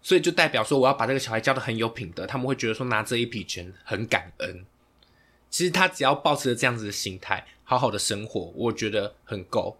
[0.00, 4.64] 所以就代表说，我要把这个小孩教的很有品德，他们会觉得说拿这一笔钱很感恩。
[5.50, 9.76] 其实他只要保持着这样子的心态，好好的生活，我觉得很够。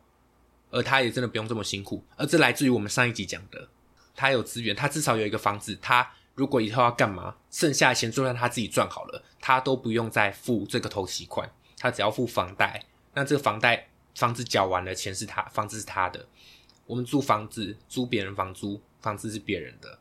[0.77, 3.67] 而他也真的不用这么辛苦，而这来自于我们上一集讲的，
[4.15, 12.85] 他有资源，他至少有一个房子，他如果以后要干嘛，剩下的钱就算他自己赚好了，他都不用再付这个头期款，他只要付房贷，
[13.15, 16.27] 那这个房贷房子缴完了，钱是他房子是他的，
[16.85, 19.99] 我们租房子租别人房租，房子是别人的，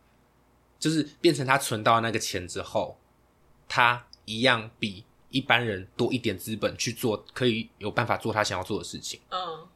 [0.78, 3.00] 就是变成他存到那个钱之后，
[3.70, 9.22] 他一样比一般人多一点资本去做，可以有办法做他想要做的事情。
[9.30, 9.68] 嗯，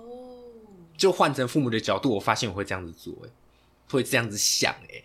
[0.00, 0.34] 哦，
[0.96, 3.30] 就换成父母的角度，我发现我会这样子做、欸，
[3.90, 5.04] 会这样子想、欸，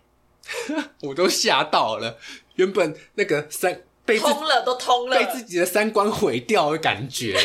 [1.02, 2.18] 我都吓到了。
[2.56, 7.38] 原本那个三被自通了都通了，被自己的三观毁掉的感觉、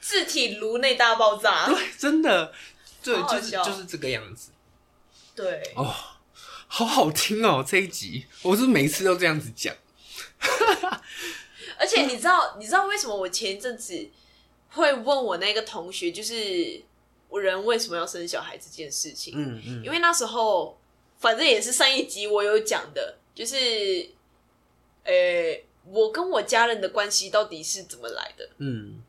[0.00, 1.66] 字体颅内大爆炸。
[1.66, 2.52] 对，真的，
[3.02, 4.50] 对，就是就是这个样子。
[5.34, 5.92] 对，哦，
[6.68, 9.74] 好好听哦，这一集，我是不是每一次都这样子讲。
[11.76, 14.08] 而且你知道，你知道为什么我前一阵子
[14.74, 16.82] 会问我那个同学，就是
[17.28, 19.34] 我人为什么要生小孩这件事情？
[19.36, 20.76] 嗯嗯因为那时候
[21.18, 23.56] 反正也是上一集我有讲的，就是，
[25.04, 28.50] 呃、我跟我家人的关系到底是怎么来的？
[28.58, 29.02] 嗯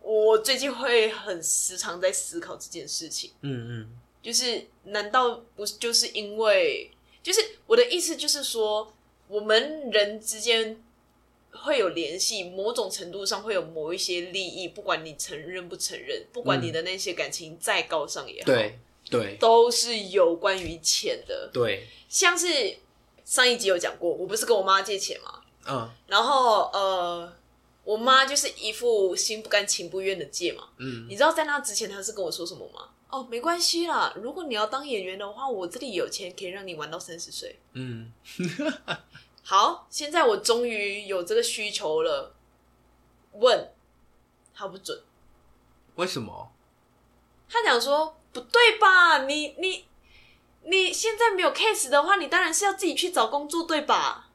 [0.00, 3.90] 我最近会很时常在思考这件事情，嗯嗯
[4.22, 6.90] 就是难道不就是因为，
[7.22, 8.92] 就是我的意思就是说，
[9.28, 10.82] 我们人之间
[11.52, 18.78] 会有联系，某种程度上会有某一些利益，不管你承认不承认，不管你的那些感情再高尚也好，，对
[19.10, 21.50] 对都是有关于钱的。
[21.52, 22.76] 对，像是
[23.24, 27.32] 上一集有讲过，我不是跟我妈借钱嘛，嗯然后呃，
[27.84, 30.68] 我妈就是一副心不甘情不愿的借嘛。
[30.78, 32.90] 嗯你知道在那之前她是跟我说什么吗？
[33.10, 37.58] 哦，没关系啦，如果你要当演员的话，我这里有钱可以让你玩到三十岁。
[37.72, 38.12] 嗯
[39.44, 42.34] 好，现在我终于有这个需求了，
[43.32, 43.72] 问
[44.54, 45.02] 他不准，
[45.94, 46.52] 为什么？
[47.48, 49.24] 他讲说不对吧？
[49.24, 49.86] 你你
[50.64, 54.26] 你现在没有 case 的话，你当然是要自己去找工作，对吧？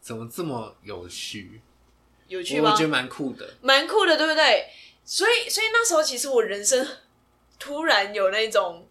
[0.00, 1.62] 怎么这么有趣？
[2.26, 2.82] 有趣吗我我觉？
[2.82, 3.54] 得蛮酷的。
[3.62, 4.68] 蛮酷的，对不对？
[5.04, 6.86] 所以，所以那时候其实我人生
[7.58, 8.88] 突然有那种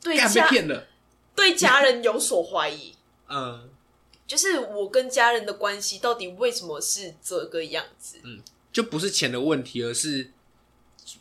[0.00, 0.88] 对干被骗了。
[1.34, 2.94] 对家人有所怀疑，
[3.28, 3.70] 嗯
[4.26, 8.18] 就是我跟家人的关系到底为什么是这个样子？
[8.24, 8.40] 嗯
[8.72, 10.30] 就不是钱的问题，而是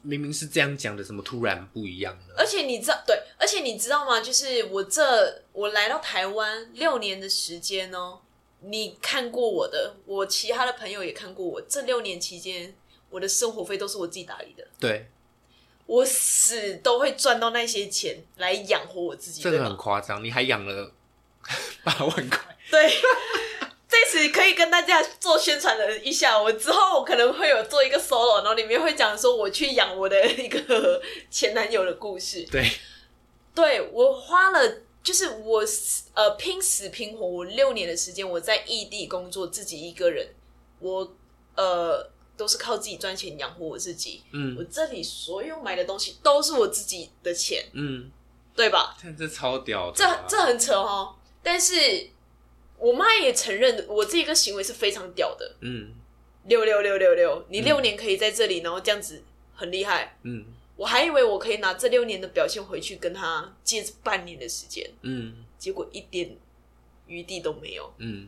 [0.02, 2.36] 明明是这样讲的，怎么突然不一样了？
[2.38, 4.22] 而且你知道，对，而且你知道吗？
[4.22, 8.20] 就是我这我来到台湾六年的时间哦，
[8.62, 11.62] 你看过我的，我其他的朋友也看过我。
[11.62, 12.74] 这六年期间，
[13.10, 15.10] 我的生活费都是我自己打理的，对，
[15.92, 19.76] 我死都会赚到那些钱来养活我自己，这个很？
[19.76, 20.90] 夸张，你还养了
[21.84, 22.40] 八万块。
[22.70, 22.90] 对，
[23.90, 32.48] 这次可以跟大家做宣传的一下，我之后我可能会有做一个 solo，然后里面会讲说我去养我的一个前男友的故事。
[32.50, 32.66] 对，
[33.54, 35.62] 对我花了，就是我
[36.14, 40.26] 呃拼死拼活，我六年的时间我在异地工作，自己一个人，
[40.80, 41.14] 我
[41.58, 44.24] 呃都是靠自己赚钱养活我自己。
[44.32, 48.10] 嗯我嗯这里所有买的东西都是我自己的钱，嗯，
[48.56, 48.98] 对吧？
[49.02, 51.16] 但这超屌的这啊，这很扯哦。
[51.44, 52.10] 但是
[52.78, 55.94] 我妈也承认我这个行为是非常屌的，嗯
[56.46, 60.18] 六六六六六，你六年可以在这里，然后这样子很厉害。
[60.24, 60.46] 嗯
[60.78, 66.36] 我还以为我可以拿这六年的表现回去跟他借半年的时间，嗯结果一点
[67.06, 67.94] 余地都没有。
[68.00, 68.28] 嗯，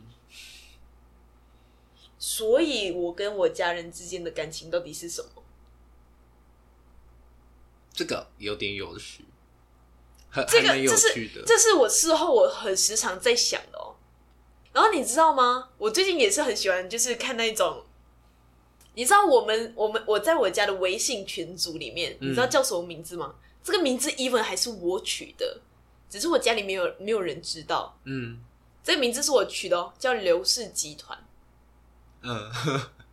[2.26, 5.42] 所以，我跟我家人之间的感情到底是什么？
[7.92, 9.26] 这个有点有趣，
[10.30, 11.42] 很这个有这是趣的。
[11.44, 13.96] 这是我事后我很时常在想的哦。
[14.72, 15.68] 然后你知道吗？
[15.76, 17.84] 我最近也是很喜欢，就是看那种，
[18.94, 23.34] 你知道我们我们我在我家的微信群组里面，嗯你知道叫什么名字吗？
[23.62, 25.60] 这个名字 even 还是我取的，
[26.08, 28.00] 只是我家里没有没有人知道。
[28.04, 28.40] 嗯
[28.82, 31.22] 这个名字是我取的哦，叫刘氏集团。
[32.24, 32.50] 嗯，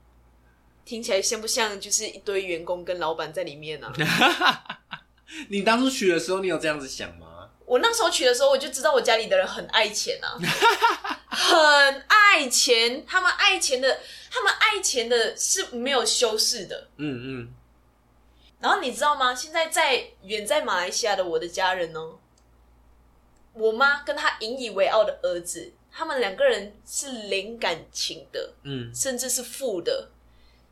[0.85, 3.91] 听起来像不像就是一堆员工跟老板在里面呢、
[5.49, 7.27] 你当初取的时候，你有这样子想吗？
[7.65, 10.35] 我那时候取的时候，我就知道我家里的人很爱钱啊，
[11.29, 13.05] 很爱钱。
[13.05, 16.89] 他们爱钱的，他们爱钱的是没有修饰的。
[16.97, 17.53] 嗯嗯，
[18.59, 19.33] 然后你知道吗？
[19.33, 21.99] 现在在远在马来西亚的我的家人呢，
[23.53, 30.09] 我妈跟她引以为傲的儿子，他们两个人是零感情的，嗯甚至是负的。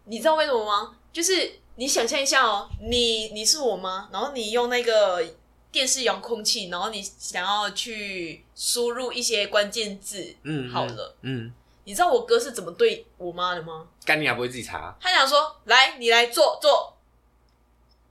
[0.05, 0.95] 你知道为什么吗？
[1.11, 5.23] 就是你想象一下哦，你你是我妈，然后你用那个
[5.71, 11.53] 电视遥控器，然后你想要去输入一些关键字，嗯，好了，嗯
[11.83, 13.87] 你知道我哥是怎么对我妈的吗？
[14.05, 14.95] 干你还不会自己查？
[15.01, 16.95] 他想说：“来，你来坐坐，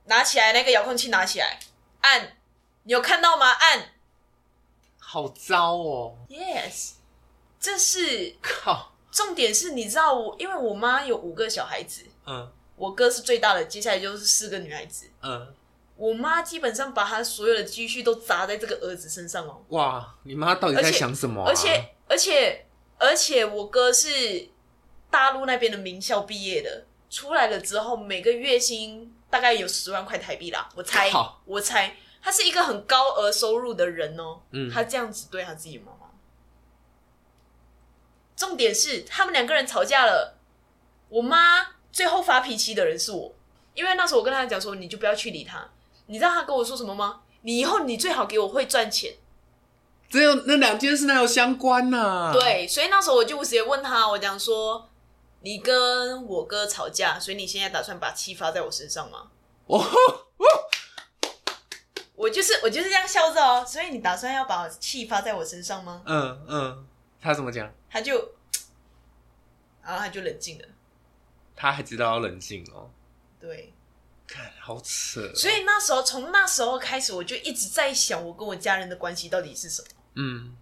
[0.05, 1.59] 拿起来那个遥控器，拿起来，
[2.01, 2.37] 按，
[2.83, 3.49] 你有看到吗？
[3.51, 3.93] 按
[4.97, 6.91] 好糟哦！，yes，
[7.59, 12.51] 这是靠，重点是，你知道我，因为我妈有五个小孩子，嗯。
[12.79, 15.05] 我哥是最大的，接下来就是四个女孩子。
[15.21, 15.53] 嗯，
[15.97, 21.49] 我妈基本上把她所有的积蓄都砸在这个儿子身上哦，哇，你妈到底在想什么、啊？
[21.49, 22.65] 而且而且
[22.97, 24.47] 而且我哥是
[25.11, 31.97] 大陆那边的名校毕业的，出来了之后每个月薪大概有十万块台币啦，我猜靠，我猜。
[32.21, 34.71] 他是一个很高额收入的人哦，嗯。
[34.71, 35.98] 他这样子对他自己妈妈。
[38.39, 40.37] 重点是他们两个人吵架了，
[41.09, 43.35] 我妈最后发脾气的人是我，
[43.73, 45.69] 因为那时候我跟他讲说，你就不要去理他。
[46.05, 47.19] 你知道他跟我说什么吗？
[47.41, 49.13] 你以后你最好给我会赚钱。
[50.09, 54.89] 只有那两件事哪有相关呢、，对，所以那时候我就直接问他，我讲说，
[55.41, 59.27] 你跟我哥吵架，所以你现在打算把气发在我身上吗？
[59.65, 59.85] 哦，
[62.15, 66.01] 我就是我就是这样笑着哦，所以你打算要把气发在我身上吗？
[66.05, 66.85] 嗯嗯，
[67.21, 67.73] 他怎么讲？
[67.89, 68.13] 他就，
[69.83, 70.65] 然后他就冷静了。
[71.55, 72.89] 他还知道要冷静哦。
[73.39, 73.73] 对，
[74.25, 75.35] 看，好扯哦。
[75.35, 79.87] 所以那时候从那时候开始，我就一直在想，我跟我家人的关系到底是什么？
[80.15, 80.55] 嗯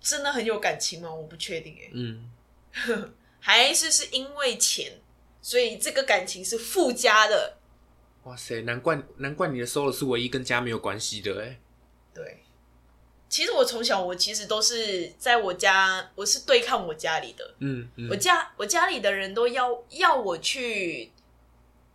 [0.00, 1.12] 真的很有感情吗？
[1.12, 2.30] 我不确定哎，嗯，
[3.38, 4.98] 还是是因为钱，
[5.42, 7.58] 所以这个感情是附加的。
[8.24, 11.60] 哇塞，难怪难怪你的 solo 是唯一跟家没有关系的哎。
[12.14, 12.42] 对，
[13.30, 21.12] 其实我从小我其实都是在我家，我是对抗我家里的，嗯嗯我家我家里的人都要要我去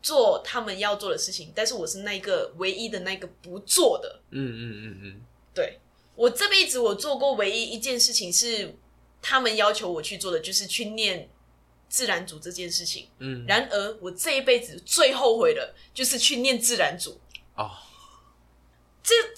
[0.02, 4.22] 做他们要做的事情，但是我是那个唯一的那个不做的。
[4.32, 5.22] 嗯嗯嗯嗯，
[5.54, 5.78] 对
[6.16, 8.74] 我这辈子我做过唯一一件事情是
[9.22, 11.30] 他们要求我去做的，就是去念
[11.90, 13.10] 自然组这件事情。
[13.20, 17.20] 嗯，然而我这一辈子最后悔的就是去念自然组。
[17.56, 17.72] 哦，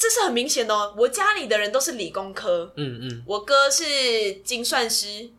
[0.07, 3.23] 这这是很明显的哦，我家里的人都是理工科，嗯嗯。
[3.27, 5.29] 我哥是精算师，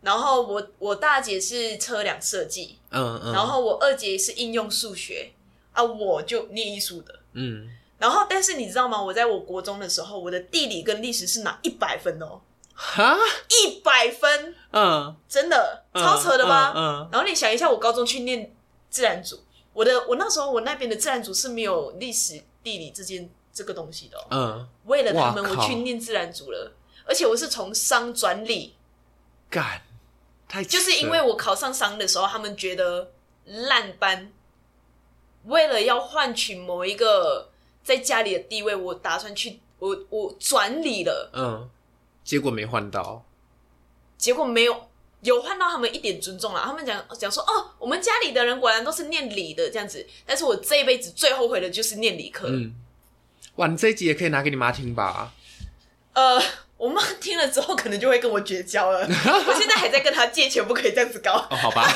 [0.00, 5.30] 然后我我大姐是车辆设计，嗯嗯，然后我二姐是应用数学。
[5.72, 7.18] 啊，我就念艺术的。
[7.32, 9.02] 嗯，然后，但是你知道吗？
[9.02, 12.40] 我在我国中的时候，我的地理跟历史是拿一百分哦，
[12.72, 15.84] 哈，一百分，嗯，真的？
[15.92, 16.72] 嗯超扯的吧？
[16.74, 17.08] 嗯嗯。
[17.12, 18.54] 然后你想一下，我高中去念
[18.88, 19.40] 自然组，
[19.74, 26.72] 我的我那时候我那边的自然组是没有历史地理这件这个东西的、哦，嗯，为了他们我去念自然组了，
[27.06, 28.74] 而且我是从商转理，
[29.48, 29.80] 干，
[30.48, 33.12] 太就是因为我考上商的时候，他们觉得
[33.44, 34.32] 烂班，
[35.44, 37.50] 为了要换取某一个
[37.84, 41.70] 在家里的地位，我打算去我我转理了，嗯，
[42.24, 43.24] 结果没换到，
[44.18, 44.88] 结果没有
[45.20, 46.62] 有换到他们一点尊重了。
[46.64, 52.48] 他们讲讲说哦，我们家里的人果然都是念理的这样子，但是我这一辈子最后悔的就是念理科。
[52.48, 52.74] 嗯，
[53.56, 55.32] 哇，你这一集也可以拿给你妈听吧？
[56.12, 56.42] 呃，
[56.76, 59.00] 我妈听了之后可能就会跟我绝交了。
[59.00, 61.46] 我现在还在跟她借钱，不可以这样子搞。
[61.50, 61.88] 哦，好吧。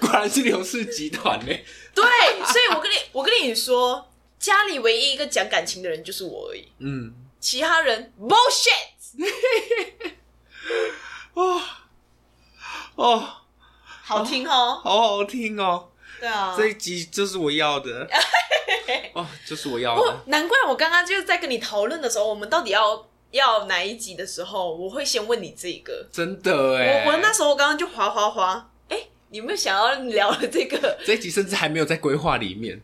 [0.00, 1.46] 果然是刘氏集团呢。
[1.94, 2.04] 对，
[2.44, 8.96] 所以我跟你我跟你说，家里唯一一个讲感情的人就是我而已，嗯， 其他人 bullshit。
[11.34, 11.62] 哦
[12.96, 13.28] 哦，
[14.02, 16.54] 好听哦，好好听哦，对啊。
[16.56, 18.08] 这一集就是我要的。
[19.14, 20.22] 哦，就是我要我的。
[20.26, 26.06] 难怪我刚刚就是在跟你讨论的时候，我们到底要要哪一集的时候，我会先问你这个。
[26.12, 28.98] 真的哎，我我那时候刚刚就滑滑滑，哎、
[29.30, 30.98] 你有没有想要聊的这个？
[31.04, 32.82] 这一集甚至还没有在规划里面，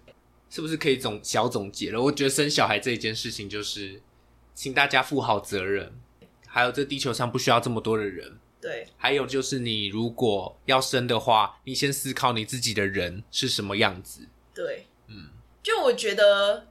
[0.51, 2.01] 是不是可以总小总结了？
[2.01, 4.01] 我觉得生小孩这一件事情，就是
[4.55, 5.92] 请大家负好责任，
[6.47, 8.87] 还有这地球上不需要这么多的人，对。
[8.96, 14.27] 还有就是你如果要生的话，你先思考你自己的人是什么样子。
[14.55, 15.29] 对，嗯，
[15.62, 16.68] 就我觉得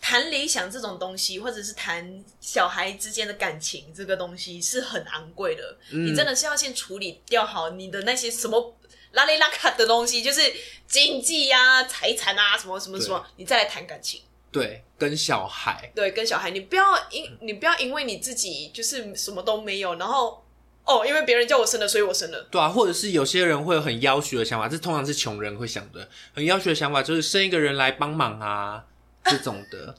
[0.00, 6.06] 谈理想这种东西，或者是谈小孩之间的感情这个东西是很昂贵的，嗯。
[6.06, 8.76] 你真的是要先处理掉好你的那些什么。
[9.12, 10.40] 拉里拉卡的东西，就是
[10.86, 14.22] 经济呀、财产啊，什么什么什么，你再来谈感情。
[14.50, 20.41] 对，跟小孩，对，跟小孩，你不要因你不要因为你自己就是什么都没有，然后
[20.84, 22.46] 哦，因为别人叫我生的，所以我生了。
[22.50, 28.84] 对啊，或者是有些人会有很要求的想法，这通常是穷人会想的，很要求的想法就是生一个人来帮忙啊，
[29.24, 29.94] 这种的，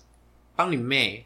[0.56, 1.26] 帮你妹，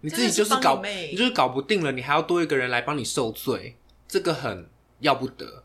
[0.00, 3.76] 你自己就是搞，你你就是搞不定了，你还要多一个人来帮你受罪，
[4.08, 4.68] 这个很
[5.00, 5.62] 要不得。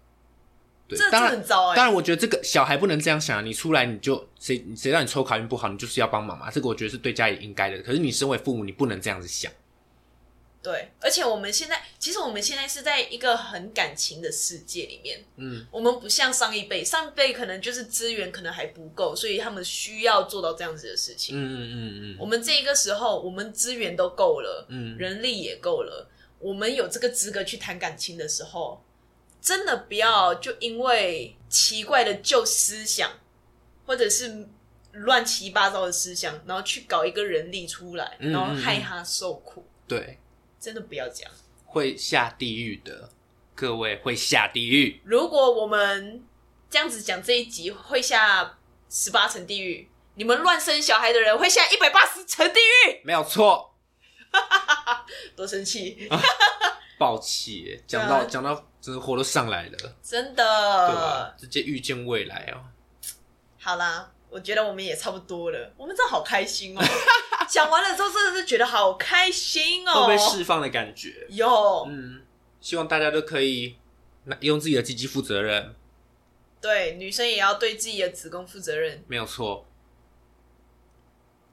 [0.88, 3.42] 对这，当然很糟哎、当然，我觉得这个小孩不能这样想啊！
[3.42, 7.82] 你出来你就谁谁让你抽考运不好，你就是要帮忙嘛，这个我觉得是对家里应该的。
[7.82, 9.52] 可是你身为父母，你不能这样子想。
[10.64, 21.36] 对，而且我们现在，其实我们现在是在一个很感情的世界里面，嗯，我们不像上一辈，上一辈可能就是资源可能还不够，所以他们需要做到这样子的事情。
[21.36, 22.18] 嗯嗯嗯嗯。
[22.20, 26.08] 我们这一个时候，我们资源都够了，嗯，人力也够了，
[26.38, 28.84] 我们有这个资格去谈感情的时候，
[29.42, 33.12] 真的不要就因为奇怪的旧思想，
[33.88, 34.48] 或者是
[34.92, 40.20] 乱七八糟的思想，然后去搞一个人力出来，嗯然后害他受苦，对，
[40.62, 41.32] 真的不要这样。
[41.66, 43.10] 会下地狱的，
[43.56, 45.02] 各位会下地狱。
[45.04, 46.24] 如果我们
[46.70, 48.60] 这样子讲这一集会下
[48.90, 53.74] 十八层地狱，你们乱生小孩的人会下一百八十层地狱，没有错，
[55.36, 56.08] 多生气！
[57.00, 57.84] 暴气耶！
[57.88, 61.36] 讲到讲到，真的火都上来了，真的对吧？。
[61.40, 62.62] 直接预见未来哦。
[63.60, 66.82] 好啦，我觉得我们也差不多了，我们真的好开心哦！
[67.52, 71.28] 讲完了之后真的是觉得好开心哦，会被释放的感觉。
[71.28, 72.22] 有、嗯，
[72.62, 73.76] 希望大家都可以
[74.24, 75.76] 拿用自己的鸡鸡负责任，
[76.62, 79.04] 对，女生也要对自己的子宫负责任。
[79.08, 79.68] 没有错。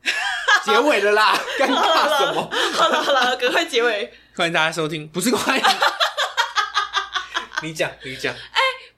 [0.65, 2.49] 结尾了啦， 尴尬什么？
[2.75, 4.13] 好了好了，赶快结尾。
[4.37, 5.65] 欢迎大家收听，不是欢迎。
[7.63, 8.33] 你讲，你讲，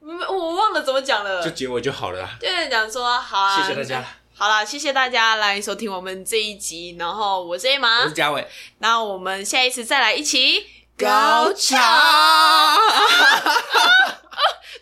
[0.02, 2.36] 嗯我忘了怎么讲了，就结尾就好了啦。
[2.38, 4.04] 就是讲说好啊，谢谢大家。
[4.40, 6.96] 好啦，谢谢大家来收听我们这一集。
[6.98, 8.48] 然后我是 A 马，我是嘉伟。
[8.78, 10.66] 那我们下一次再来一起
[10.96, 11.76] 高潮。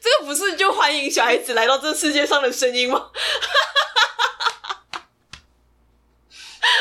[0.00, 3.00] 这个不是就欢迎小孩子来到这世界上的声音吗？
[3.00, 3.16] 哈哈
[4.62, 5.02] 哈哈
[6.70, 6.78] 哈！